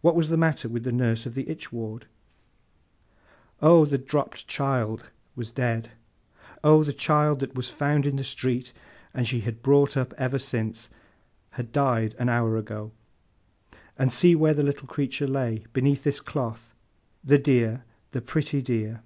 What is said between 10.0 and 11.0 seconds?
ever since,